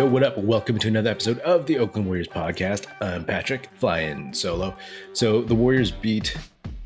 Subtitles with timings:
[0.00, 0.38] Yo, what up?
[0.38, 2.86] Welcome to another episode of the Oakland Warriors podcast.
[3.02, 4.74] I'm Patrick, flying solo.
[5.12, 6.34] So the Warriors beat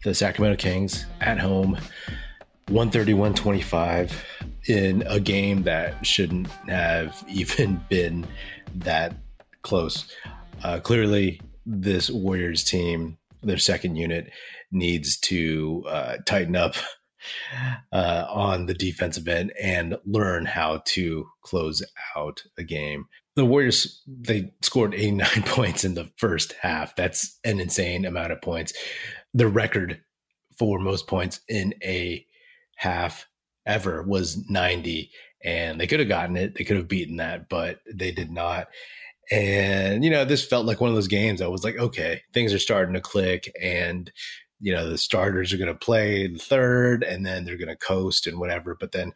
[0.03, 1.79] the Sacramento Kings at home
[2.71, 4.25] 131 25
[4.67, 8.27] in a game that shouldn't have even been
[8.75, 9.15] that
[9.63, 10.13] close.
[10.65, 14.33] Uh, clearly, this Warriors team, their second unit,
[14.73, 16.75] needs to uh, tighten up
[17.93, 21.83] uh, on the defensive end and learn how to close
[22.17, 23.07] out a game.
[23.37, 26.97] The Warriors they scored 89 points in the first half.
[26.97, 28.73] That's an insane amount of points.
[29.33, 30.01] The record
[30.59, 32.25] for most points in a
[32.77, 33.27] half
[33.67, 35.11] ever was 90
[35.45, 36.55] and they could have gotten it.
[36.55, 38.69] They could have beaten that, but they did not.
[39.31, 42.53] And, you know, this felt like one of those games I was like, okay, things
[42.53, 44.11] are starting to click and,
[44.61, 47.77] you know, the starters are going to play the third and then they're going to
[47.77, 48.77] coast and whatever.
[48.79, 49.13] But then,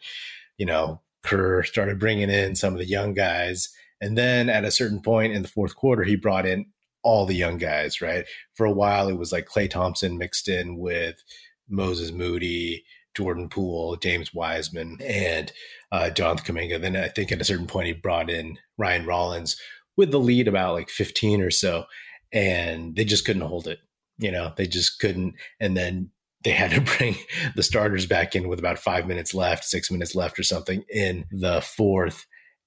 [0.56, 3.68] you know, Kerr started bringing in some of the young guys.
[4.00, 6.66] And then at a certain point in the fourth quarter, he brought in
[7.02, 8.24] all the young guys, right?
[8.54, 11.22] For a while, it was like Klay Thompson mixed in with
[11.68, 15.52] Moses Moody, Jordan Poole, James Wiseman, and
[15.90, 16.80] uh, Jonathan Kuminga.
[16.80, 19.60] Then I think at a certain point he brought in Ryan Rollins
[19.96, 21.84] with the lead about like 15 or so,
[22.32, 23.80] and they just couldn't hold it.
[24.18, 25.34] You know, they just couldn't.
[25.60, 26.10] And then
[26.44, 27.16] they had to bring
[27.56, 31.24] the starters back in with about five minutes left, six minutes left or something in
[31.30, 32.26] the fourth.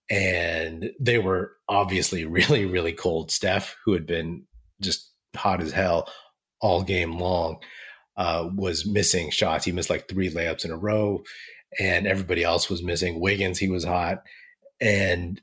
[0.10, 3.32] And they were obviously really, really cold.
[3.32, 4.44] Steph, who had been
[4.82, 6.10] just hot as hell
[6.60, 7.58] all game long,
[8.18, 9.66] uh, was missing shots.
[9.66, 11.24] He missed like three layups in a row,
[11.80, 13.20] and everybody else was missing.
[13.20, 14.24] Wiggins, he was hot,
[14.80, 15.42] and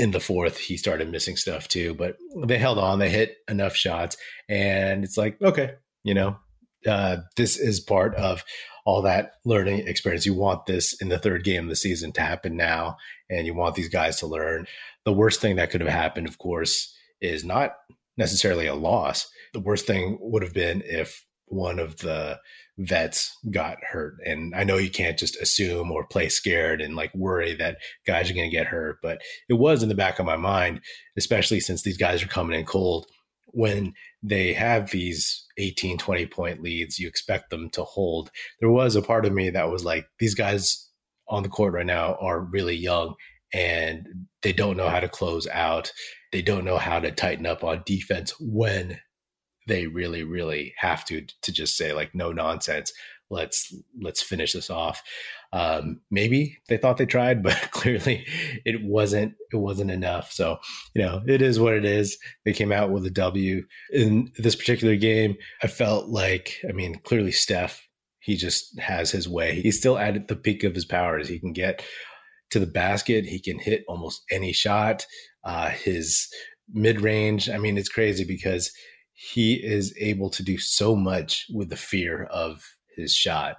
[0.00, 1.94] in the fourth he started missing stuff too.
[1.94, 2.98] But they held on.
[2.98, 4.16] They hit enough shots,
[4.48, 6.36] and it's like okay, you know,
[6.86, 8.42] uh, this is part of
[8.86, 10.24] all that learning experience.
[10.24, 12.96] You want this in the third game of the season to happen now,
[13.28, 14.66] and you want these guys to learn.
[15.04, 17.74] The worst thing that could have happened, of course, is not
[18.16, 19.28] necessarily a loss.
[19.52, 22.38] The worst thing would have been if one of the
[22.78, 24.16] vets got hurt.
[24.24, 28.30] And I know you can't just assume or play scared and like worry that guys
[28.30, 30.80] are going to get hurt, but it was in the back of my mind,
[31.18, 33.06] especially since these guys are coming in cold.
[33.52, 38.30] When they have these 18, 20 point leads, you expect them to hold.
[38.60, 40.88] There was a part of me that was like, these guys
[41.28, 43.14] on the court right now are really young
[43.52, 44.06] and
[44.42, 45.92] they don't know how to close out.
[46.30, 49.00] They don't know how to tighten up on defense when
[49.70, 52.92] they really really have to to just say like no nonsense.
[53.30, 53.72] Let's
[54.02, 55.00] let's finish this off.
[55.52, 58.26] Um, maybe they thought they tried but clearly
[58.64, 60.32] it wasn't it wasn't enough.
[60.32, 60.58] So
[60.94, 62.18] you know it is what it is.
[62.44, 63.62] They came out with a w.
[63.92, 67.86] In this particular game i felt like i mean clearly steph
[68.18, 69.60] he just has his way.
[69.60, 71.28] He's still at the peak of his powers.
[71.28, 71.82] He can get
[72.50, 73.24] to the basket.
[73.24, 75.06] He can hit almost any shot.
[75.42, 76.28] Uh, his
[76.72, 78.70] mid-range i mean it's crazy because
[79.22, 82.64] he is able to do so much with the fear of
[82.96, 83.56] his shot.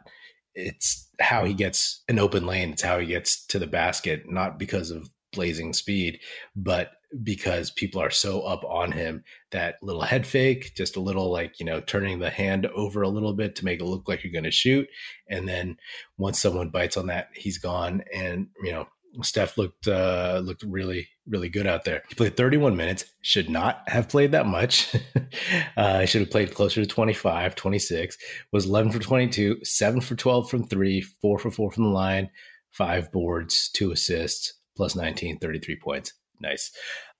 [0.56, 2.72] It's how he gets an open lane.
[2.72, 6.20] It's how he gets to the basket, not because of blazing speed,
[6.56, 11.32] but because people are so up on him that little head fake, just a little
[11.32, 14.24] like, you know, turning the hand over a little bit to make it look like
[14.24, 14.88] you're going to shoot.
[15.30, 15.78] And then
[16.18, 18.04] once someone bites on that, he's gone.
[18.12, 18.88] And, you know,
[19.22, 22.04] Steph looked uh, looked really really good out there.
[22.10, 23.06] He played 31 minutes.
[23.22, 24.96] Should not have played that much.
[25.78, 28.18] uh, he should have played closer to 25, 26.
[28.52, 32.30] Was 11 for 22, seven for 12 from three, four for four from the line,
[32.72, 36.14] five boards, two assists, plus 19, 33 points.
[36.40, 36.72] Nice.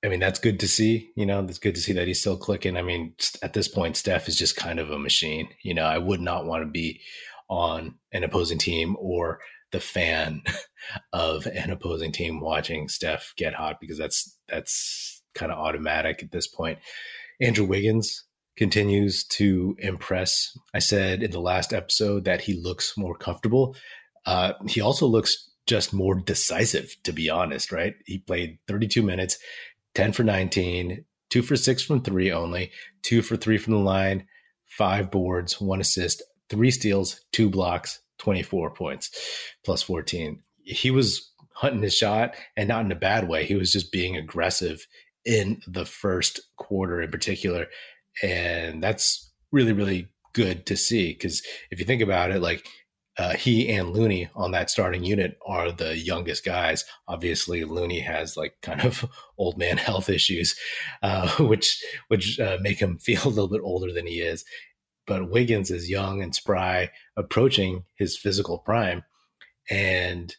[0.04, 1.12] I mean, that's good to see.
[1.16, 2.76] You know, it's good to see that he's still clicking.
[2.76, 3.14] I mean,
[3.44, 5.50] at this point, Steph is just kind of a machine.
[5.62, 7.02] You know, I would not want to be
[7.50, 9.40] on an opposing team or
[9.72, 10.44] the fan
[11.14, 16.32] of an opposing team watching Steph get hot because that's that's kind of automatic at
[16.32, 16.80] this point.
[17.40, 18.26] Andrew Wiggins
[18.58, 20.58] continues to impress.
[20.74, 23.76] I said in the last episode that he looks more comfortable.
[24.26, 27.96] Uh, he also looks just more decisive, to be honest, right?
[28.06, 29.38] He played 32 minutes,
[29.96, 32.72] 10 for 19, two for six from three only,
[33.02, 34.28] two for three from the line,
[34.66, 39.10] five boards, one assist, three steals, two blocks, 24 points
[39.66, 40.42] plus 14.
[40.64, 43.46] He was hunting his shot and not in a bad way.
[43.46, 44.86] He was just being aggressive
[45.26, 47.66] in the first quarter in particular.
[48.22, 51.14] And that's really, really good to see.
[51.14, 51.42] Because
[51.72, 52.68] if you think about it, like
[53.18, 56.86] uh, he and Looney on that starting unit are the youngest guys.
[57.08, 60.56] Obviously, Looney has like kind of old man health issues,
[61.02, 64.46] uh, which which uh, make him feel a little bit older than he is
[65.12, 69.04] but Wiggins is young and spry, approaching his physical prime.
[69.70, 70.34] And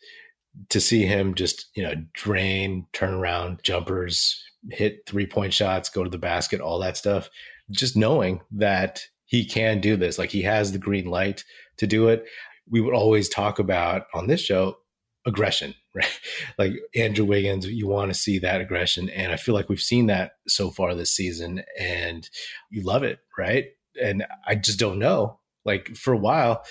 [0.70, 6.02] to see him just, you know, drain, turn around jumpers, hit three point shots, go
[6.02, 7.28] to the basket, all that stuff,
[7.70, 11.44] just knowing that he can do this, like he has the green light
[11.76, 12.24] to do it.
[12.70, 14.78] We would always talk about on this show
[15.26, 16.20] aggression, right?
[16.56, 19.10] Like Andrew Wiggins, you want to see that aggression.
[19.10, 22.26] And I feel like we've seen that so far this season and
[22.70, 23.66] you love it, right?
[24.00, 25.38] And I just don't know.
[25.64, 26.64] Like for a while,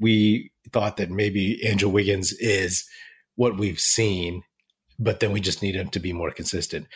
[0.00, 2.84] we thought that maybe Andrew Wiggins is
[3.36, 4.42] what we've seen,
[4.98, 6.86] but then we just need him to be more consistent.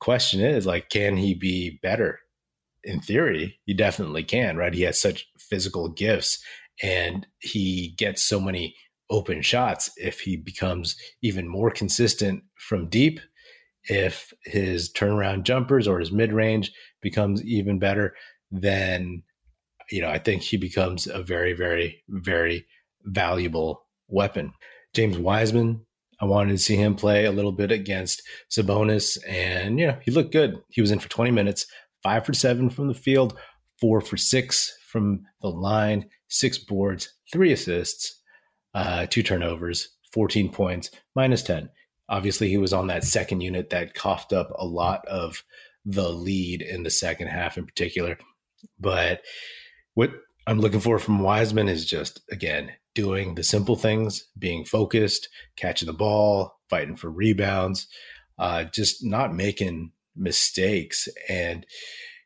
[0.00, 2.20] Question is like, can he be better?
[2.84, 4.72] In theory, he definitely can, right?
[4.72, 6.42] He has such physical gifts
[6.82, 8.76] and he gets so many
[9.10, 13.20] open shots if he becomes even more consistent from deep
[13.88, 18.14] if his turnaround jumpers or his mid-range becomes even better
[18.50, 19.22] then
[19.90, 22.66] you know i think he becomes a very very very
[23.04, 24.52] valuable weapon
[24.94, 25.80] james wiseman
[26.20, 30.10] i wanted to see him play a little bit against sabonis and you know he
[30.10, 31.66] looked good he was in for 20 minutes
[32.02, 33.38] five for seven from the field
[33.80, 38.18] four for six from the line six boards three assists
[38.74, 41.68] uh, two turnovers, 14 points, minus 10.
[42.08, 45.42] Obviously, he was on that second unit that coughed up a lot of
[45.84, 48.16] the lead in the second half in particular.
[48.78, 49.22] But
[49.94, 50.10] what
[50.46, 55.86] I'm looking for from Wiseman is just, again, doing the simple things, being focused, catching
[55.86, 57.86] the ball, fighting for rebounds,
[58.38, 61.08] uh, just not making mistakes.
[61.28, 61.66] And,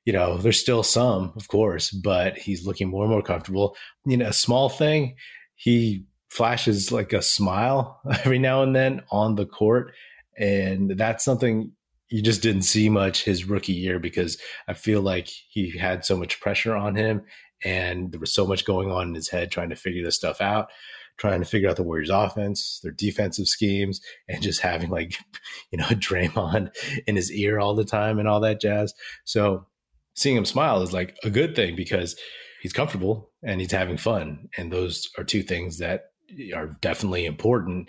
[0.04, 3.76] you know, there's still some, of course, but he's looking more and more comfortable.
[4.06, 5.16] You know, a small thing,
[5.54, 9.92] he flashes like a smile every now and then on the court.
[10.38, 11.72] And that's something
[12.12, 14.36] you just didn't see much his rookie year because
[14.68, 17.22] I feel like he had so much pressure on him
[17.64, 20.42] and there was so much going on in his head trying to figure this stuff
[20.42, 20.68] out,
[21.16, 25.14] trying to figure out the Warriors offense, their defensive schemes, and just having like,
[25.70, 26.74] you know, Draymond
[27.06, 28.92] in his ear all the time and all that jazz.
[29.24, 29.66] So
[30.14, 32.14] seeing him smile is like a good thing because
[32.60, 34.50] he's comfortable and he's having fun.
[34.58, 36.10] And those are two things that
[36.54, 37.88] are definitely important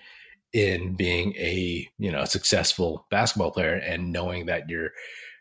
[0.54, 4.92] in being a you know successful basketball player and knowing that you're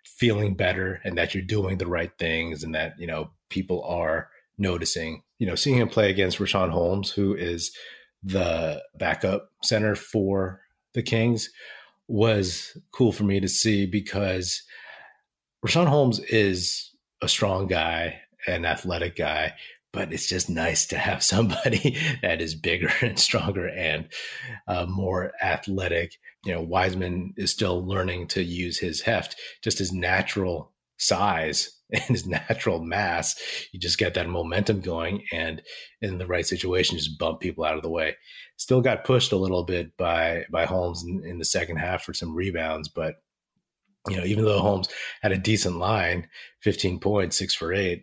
[0.05, 4.29] feeling better and that you're doing the right things and that you know people are
[4.59, 5.23] noticing.
[5.39, 7.77] You know seeing him play against Richaun Holmes who is
[8.23, 10.61] the backup center for
[10.95, 11.51] the Kings
[12.09, 14.63] was cool for me to see because
[15.67, 19.55] Richaun Holmes is a strong guy an athletic guy
[19.93, 24.09] but it's just nice to have somebody that is bigger and stronger and
[24.67, 26.19] uh, more athletic.
[26.45, 32.03] You know, Wiseman is still learning to use his heft, just his natural size and
[32.05, 33.41] his natural mass.
[33.73, 35.63] You just get that momentum going, and
[36.01, 38.17] in the right situation, just bump people out of the way.
[38.57, 42.15] Still got pushed a little bit by by Holmes in, in the second half for
[42.15, 43.17] some rebounds, but
[44.09, 44.89] you know, even though Holmes
[45.23, 46.29] had a decent line,
[46.63, 48.03] 15 points, six for eight,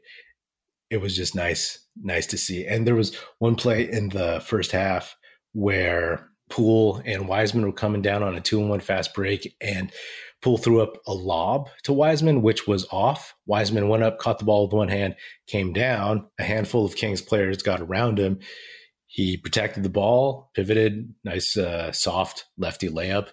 [0.90, 2.66] it was just nice, nice to see.
[2.66, 5.16] And there was one play in the first half
[5.54, 9.92] where Poole and Wiseman were coming down on a two and one fast break, and
[10.42, 13.36] Poole threw up a lob to Wiseman, which was off.
[13.46, 15.16] Wiseman went up, caught the ball with one hand,
[15.48, 16.28] came down.
[16.40, 18.40] A handful of Kings players got around him.
[19.06, 23.30] He protected the ball, pivoted, nice, uh, soft lefty layup,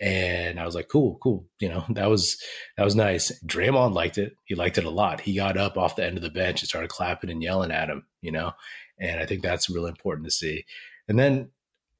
[0.00, 1.46] and I was like, cool, cool.
[1.58, 2.42] You know, that was
[2.76, 3.32] that was nice.
[3.44, 4.34] Draymond liked it.
[4.44, 5.20] He liked it a lot.
[5.20, 7.90] He got up off the end of the bench and started clapping and yelling at
[7.90, 8.52] him, you know.
[8.98, 10.64] And I think that's really important to see.
[11.08, 11.50] And then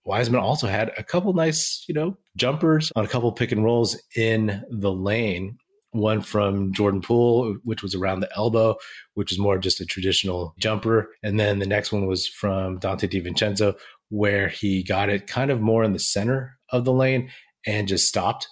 [0.04, 4.00] Wiseman also had a couple nice, you know, jumpers on a couple pick and rolls
[4.16, 5.58] in the lane.
[5.92, 8.76] One from Jordan Poole, which was around the elbow,
[9.14, 11.10] which is more just a traditional jumper.
[11.24, 13.76] And then the next one was from Donte DiVincenzo,
[14.08, 17.30] where he got it kind of more in the center of the lane
[17.66, 18.48] and just stopped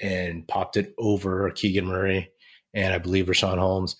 [0.00, 2.30] and popped it over Keegan Murray
[2.74, 3.96] and I believe Richaun Holmes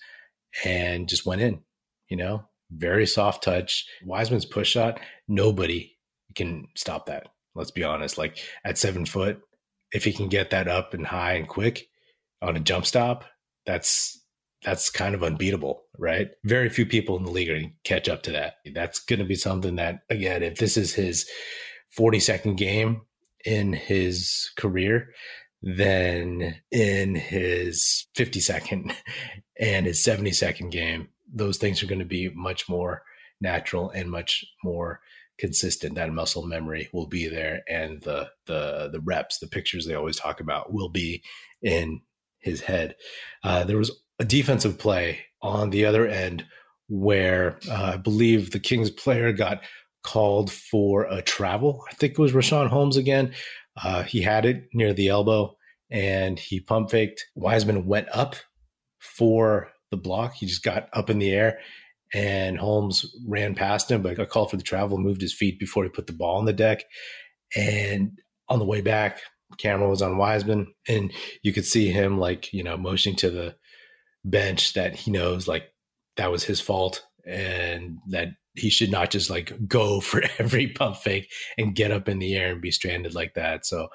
[0.63, 1.61] and just went in,
[2.09, 3.87] you know, very soft touch.
[4.03, 5.95] Wiseman's push shot, nobody
[6.35, 7.27] can stop that.
[7.55, 8.17] Let's be honest.
[8.17, 9.39] Like at seven foot,
[9.93, 11.87] if he can get that up and high and quick
[12.41, 13.23] on a jump stop,
[13.65, 14.21] that's
[14.63, 16.31] that's kind of unbeatable, right?
[16.43, 18.55] Very few people in the league to catch up to that.
[18.73, 21.29] That's going to be something that, again, if this is his
[21.91, 23.01] 40 second game,
[23.45, 25.09] in his career
[25.61, 28.93] than in his 52nd
[29.59, 31.09] and his 72nd game.
[31.33, 33.03] Those things are going to be much more
[33.41, 35.01] natural and much more
[35.37, 35.95] consistent.
[35.95, 40.15] That muscle memory will be there, and the the the reps, the pictures they always
[40.15, 41.23] talk about, will be
[41.61, 42.01] in
[42.39, 42.95] his head.
[43.43, 46.45] Uh, there was a defensive play on the other end
[46.87, 49.61] where uh, I believe the Kings player got
[50.05, 51.83] called for a travel.
[51.89, 53.33] I think it was Richaun Holmes again.
[53.75, 55.57] Uh, he had it near the elbow
[55.89, 57.25] and he pump faked.
[57.35, 58.35] Wiseman went up
[58.99, 60.33] for the block.
[60.35, 61.59] He just got up in the air
[62.13, 65.83] and Holmes ran past him, but got called for the travel, moved his feet before
[65.83, 66.83] he put the ball on the deck.
[67.55, 69.21] And on the way back,
[69.57, 73.55] camera was on Wiseman, and you could see him like, you know, motioning to the
[74.23, 75.71] bench that he knows like
[76.17, 80.97] that was his fault and that he should not just like go for every pump
[80.97, 83.65] fake and get up in the air and be stranded like that.
[83.65, 83.89] So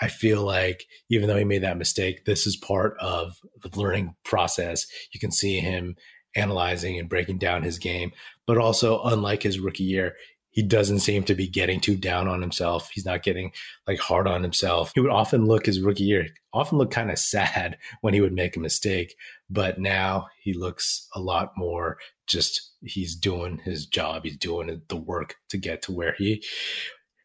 [0.00, 4.14] I feel like even though he made that mistake, this is part of the learning
[4.24, 4.86] process.
[5.12, 5.94] You can see him
[6.34, 8.10] analyzing and breaking down his game,
[8.46, 10.16] but also unlike his rookie year,
[10.52, 12.90] he doesn't seem to be getting too down on himself.
[12.92, 13.52] He's not getting
[13.88, 14.92] like hard on himself.
[14.94, 18.32] He would often look his rookie year, often look kind of sad when he would
[18.32, 19.16] make a mistake,
[19.50, 24.24] but now he looks a lot more just he's doing his job.
[24.24, 26.44] He's doing the work to get to where he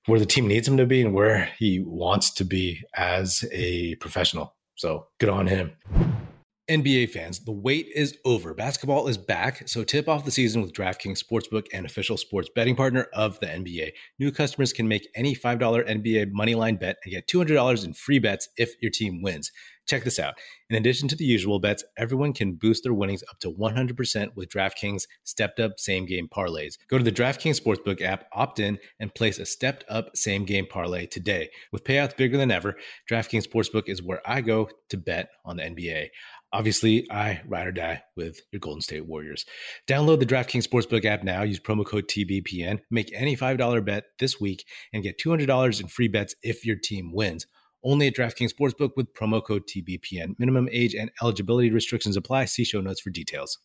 [0.06, 3.96] where the team needs him to be and where he wants to be as a
[3.96, 4.56] professional.
[4.76, 5.74] So good on him.
[6.70, 8.54] NBA fans, the wait is over.
[8.54, 12.76] Basketball is back, so tip off the season with DraftKings Sportsbook and official sports betting
[12.76, 13.94] partner of the NBA.
[14.20, 18.50] New customers can make any $5 NBA moneyline bet and get $200 in free bets
[18.58, 19.54] if your team wins.
[19.88, 20.34] Check this out.
[20.70, 24.50] In addition to the usual bets, everyone can boost their winnings up to 100% with
[24.50, 26.78] DraftKings stepped up same game parlays.
[26.90, 30.66] Go to the DraftKings Sportsbook app, opt in, and place a stepped up same game
[30.70, 31.50] parlay today.
[31.72, 32.76] With payouts bigger than ever,
[33.10, 36.10] DraftKings Sportsbook is where I go to bet on the NBA.
[36.54, 39.46] Obviously, I ride or die with your Golden State Warriors.
[39.88, 41.44] Download the DraftKings Sportsbook app now.
[41.44, 42.80] Use promo code TBPN.
[42.90, 47.12] Make any $5 bet this week and get $200 in free bets if your team
[47.14, 47.46] wins.
[47.84, 50.36] Only at DraftKings Sportsbook with promo code TBPN.
[50.40, 52.46] Minimum age and eligibility restrictions apply.
[52.46, 53.60] See show notes for details.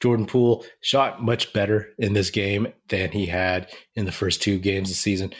[0.00, 4.58] Jordan Poole shot much better in this game than he had in the first two
[4.58, 5.34] games of the season.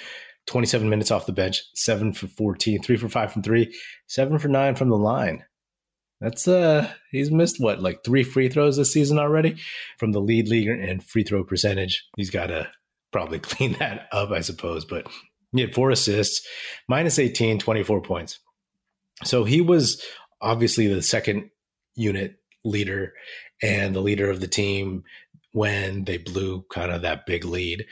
[0.46, 3.74] 27 minutes off the bench, 7 for 14, 3 for 5 from 3,
[4.06, 5.44] 7 for 9 from the line.
[6.20, 9.56] That's uh he's missed what like three free throws this season already
[9.98, 12.04] from the lead leaguer and free throw percentage.
[12.16, 12.68] He's got to
[13.12, 14.84] probably clean that up, I suppose.
[14.84, 15.06] But
[15.52, 16.46] he had four assists,
[16.88, 18.38] minus 18, 24 points.
[19.24, 20.02] So he was
[20.40, 21.50] obviously the second
[21.94, 23.14] unit leader
[23.62, 25.04] and the leader of the team
[25.52, 27.86] when they blew kind of that big lead.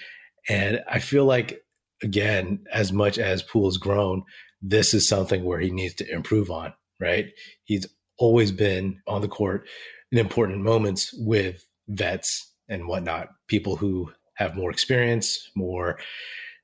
[0.49, 1.63] And I feel like
[2.03, 4.23] again, as much as Poole's grown,
[4.63, 7.27] this is something where he needs to improve on, right?
[7.65, 7.87] He's
[8.19, 9.69] always been on the court
[10.13, 15.99] in important moments with vets and whatnot, people who have more experience, more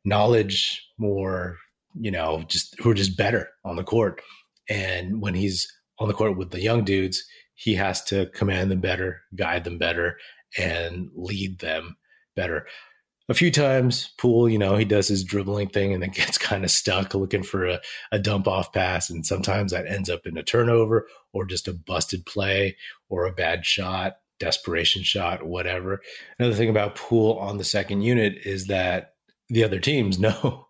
[0.04, 1.56] knowledge, more,
[1.94, 4.21] you know, just who are just better on the court.
[4.68, 5.66] And when he's
[5.99, 7.23] on the court with the young dudes,
[7.54, 10.18] he has to command them better, guide them better,
[10.59, 11.97] and lead them
[12.35, 12.66] better
[13.33, 16.65] a few times Poole, you know, he does his dribbling thing and then gets kind
[16.65, 17.81] of stuck looking for a,
[18.12, 19.09] a dump off pass.
[19.11, 22.77] And sometimes that ends up in a turnover or just a busted play
[23.09, 26.01] or a bad shot, desperation shot, whatever.
[26.39, 29.15] Another thing about Poole on the second unit is that
[29.49, 30.69] the other teams know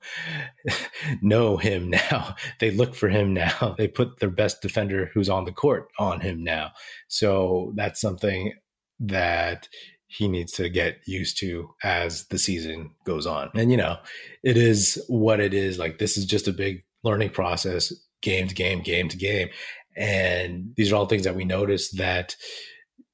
[1.21, 2.37] know him now.
[2.61, 3.75] They look for him now.
[3.77, 6.71] They put their best defender who's on the court on him now.
[7.09, 8.55] So that's something
[9.01, 9.69] that
[10.13, 13.51] he needs to get used to as the season goes on.
[13.55, 13.97] And, you know,
[14.43, 15.79] it is what it is.
[15.79, 19.49] Like, this is just a big learning process, game to game, game to game.
[19.97, 22.37] And these are all things that we notice that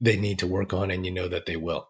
[0.00, 1.88] they need to work on, and you know that they will.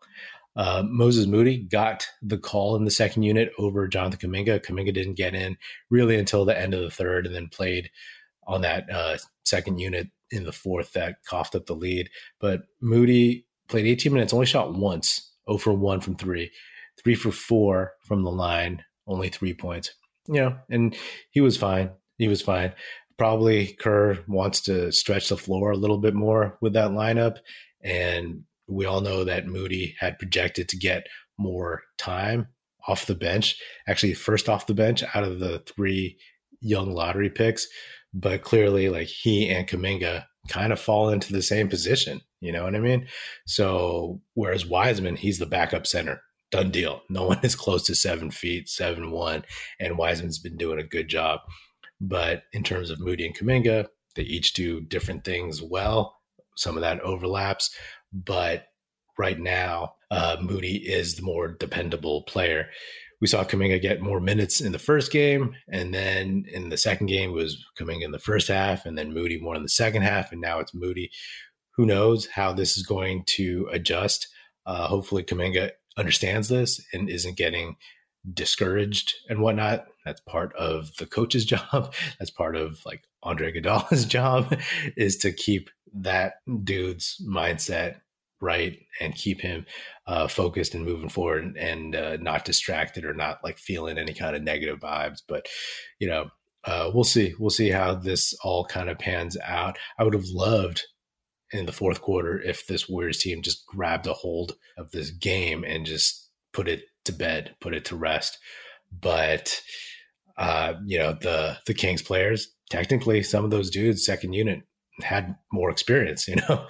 [0.57, 4.61] Uh, Moses Moody got the call in the second unit over Jonathan Kuminga.
[4.61, 5.57] Kuminga didn't get in
[5.89, 7.91] really until the end of the third and then played
[8.47, 12.11] on that uh, second unit in the fourth that coughed up the lead.
[12.41, 16.51] But Moody played 18 minutes, only shot once, 0 for 1 from three,
[17.03, 19.93] three for four from the line, only three points.
[20.27, 20.97] You know, and
[21.31, 21.91] he was fine.
[22.19, 22.73] He was fine.
[23.17, 27.39] Probably Kerr wants to stretch the floor a little bit more with that lineup.
[27.83, 31.07] And we all know that Moody had projected to get
[31.39, 32.49] more time
[32.87, 36.19] off the bench, actually, first off the bench out of the three
[36.61, 37.67] young lottery picks.
[38.15, 42.21] But clearly, like he and Kuminga kind of fall into the same position.
[42.41, 43.09] You know what I mean?
[43.47, 46.23] So whereas Wiseman, he's the backup center.
[46.51, 47.03] Done deal.
[47.11, 49.45] No one is close to seven feet, seven one,
[49.81, 51.41] and Wiseman's been doing a good job.
[52.01, 56.17] But in terms of Moody and Kuminga, they each do different things well.
[56.57, 57.75] Some of that overlaps,
[58.13, 58.67] but
[59.19, 62.69] right now, uh, Moody is the more dependable player.
[63.21, 67.07] We saw Kuminga get more minutes in the first game, and then in the second
[67.07, 70.31] game was coming in the first half, and then Moody more in the second half,
[70.31, 71.11] and now it's Moody
[71.79, 74.27] who knows how this is going to adjust?
[74.67, 77.77] Uh, hopefully, Kuminga understands this and isn't getting
[78.35, 79.87] discouraged and whatnot.
[80.05, 81.95] That's part of the coach's job.
[82.19, 84.59] That's part of like Andre Iguodala's job
[84.97, 88.01] is to keep that dude's mindset
[88.41, 89.65] right and keep him
[90.09, 94.15] uh, focused and moving forward and, and uh, not distracted or not like feeling any
[94.15, 95.23] kind of negative vibes.
[95.29, 95.47] But
[96.01, 96.31] you know,
[96.65, 97.35] uh, we'll see.
[97.39, 99.79] We'll see how this all kind of pans out.
[99.97, 100.85] I would have loved
[101.53, 105.65] in the fourth quarter if this Warriors team just grabbed a hold of this game
[105.65, 108.39] and just put it to bed, put it to rest.
[108.93, 109.61] But
[110.37, 114.63] uh, you know, the the Kings players, technically some of those dudes, second unit,
[115.01, 116.67] had more experience, you know,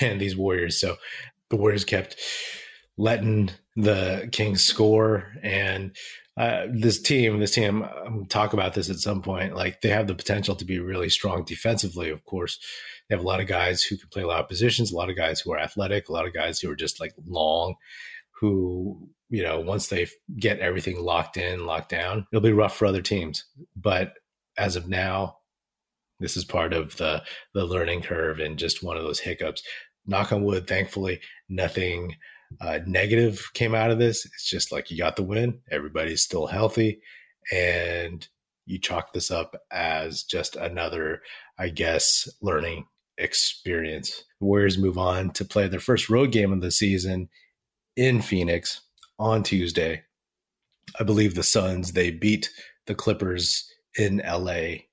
[0.00, 0.78] than these Warriors.
[0.78, 0.96] So
[1.50, 2.16] the Warriors kept
[2.96, 5.96] letting the Kings score and
[6.36, 9.54] uh, this team, this team, um, talk about this at some point.
[9.54, 12.10] Like they have the potential to be really strong defensively.
[12.10, 12.58] Of course,
[13.08, 15.10] they have a lot of guys who can play a lot of positions, a lot
[15.10, 17.76] of guys who are athletic, a lot of guys who are just like long,
[18.40, 22.86] who you know once they get everything locked in, locked down, it'll be rough for
[22.86, 23.44] other teams.
[23.76, 24.14] But
[24.58, 25.36] as of now,
[26.18, 27.22] this is part of the
[27.54, 29.62] the learning curve and just one of those hiccups.
[30.06, 32.16] Knock on wood, thankfully, nothing
[32.60, 34.24] uh, negative came out of this.
[34.24, 37.00] It's just like you got the win, everybody's still healthy,
[37.52, 38.26] and
[38.66, 41.22] you chalk this up as just another,
[41.58, 42.86] I guess, learning
[43.18, 44.24] experience.
[44.40, 47.28] The Warriors move on to play their first road game of the season
[47.96, 48.80] in Phoenix
[49.18, 50.02] on Tuesday.
[50.98, 52.50] I believe the Suns, they beat
[52.86, 54.84] the Clippers in LA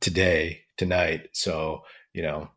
[0.00, 1.28] today, tonight.
[1.32, 1.82] So,
[2.12, 2.50] you know,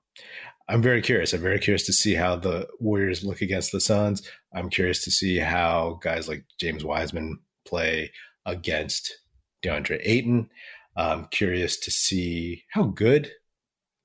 [0.68, 1.34] I'm very curious.
[1.34, 4.28] I'm very curious to see how the Warriors look against the Suns.
[4.54, 8.12] I'm curious to see how guys like James Wiseman play
[8.46, 9.16] against
[9.64, 10.50] DeAndre Ayton.
[10.96, 13.32] I'm curious to see how good,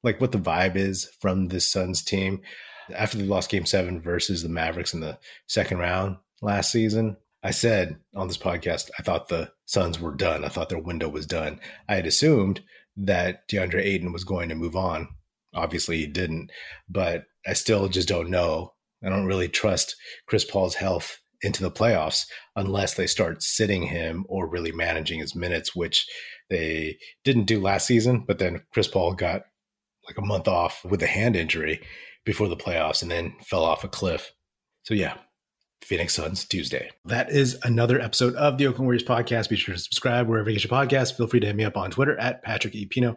[0.03, 2.43] like what the vibe is from this Suns team
[2.95, 7.17] after they lost game seven versus the Mavericks in the second round last season.
[7.43, 10.45] I said on this podcast, I thought the Suns were done.
[10.45, 11.61] I thought their window was done.
[11.89, 12.61] I had assumed
[12.97, 15.09] that DeAndre Ayton was going to move on
[15.55, 16.51] Obviously, he didn't,
[16.89, 18.75] but I still just don't know.
[19.05, 19.97] I don't really trust
[20.27, 25.35] Chris Paul's health into the playoffs unless they start sitting him or really managing his
[25.35, 26.07] minutes, which
[26.51, 28.25] they didn't do last season.
[28.27, 29.43] But then Chris Paul got
[30.07, 31.81] like a month off with a hand injury
[32.25, 34.33] before the playoffs and then fell off a cliff.
[34.83, 35.17] So, yeah,
[35.83, 36.91] Phoenix Suns Tuesday.
[37.07, 39.49] That is another episode of the Oakland Warriors podcast.
[39.49, 41.17] Be sure to subscribe wherever you get your podcast.
[41.17, 42.87] Feel free to hit me up on Twitter at Patrick E.
[42.87, 43.17] Pino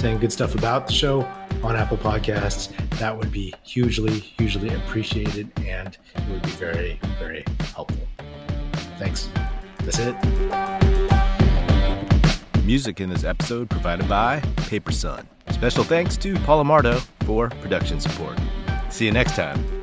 [0.00, 1.20] saying good stuff about the show,
[1.62, 7.44] on Apple Podcasts, that would be hugely, hugely appreciated and it would be very, very
[7.74, 8.08] helpful.
[8.98, 9.28] Thanks.
[9.80, 10.16] That's it.
[12.64, 15.28] Music in this episode provided by Paper Sun.
[15.50, 18.38] Special thanks to Paul Amardo for production support.
[18.90, 19.79] See you next time.